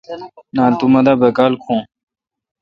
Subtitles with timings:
[0.55, 1.75] نال تو مہ دا باکال کھو۔